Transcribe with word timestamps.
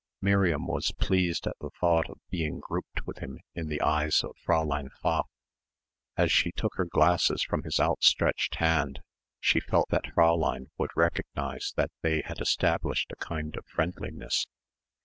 Miriam 0.19 0.65
was 0.65 0.91
pleased 0.97 1.45
at 1.45 1.55
the 1.61 1.69
thought 1.79 2.09
of 2.09 2.17
being 2.31 2.59
grouped 2.59 3.05
with 3.05 3.19
him 3.19 3.39
in 3.53 3.67
the 3.67 3.79
eyes 3.83 4.23
of 4.23 4.35
Fräulein 4.43 4.89
Pfaff. 4.99 5.27
As 6.17 6.31
she 6.31 6.51
took 6.51 6.73
her 6.77 6.85
glasses 6.89 7.43
from 7.43 7.61
his 7.61 7.79
outstretched 7.79 8.55
hand 8.55 9.01
she 9.39 9.59
felt 9.59 9.89
that 9.89 10.15
Fräulein 10.15 10.71
would 10.79 10.89
recognise 10.95 11.71
that 11.75 11.91
they 12.01 12.21
had 12.25 12.41
established 12.41 13.11
a 13.11 13.15
kind 13.23 13.55
of 13.55 13.63
friendliness. 13.67 14.47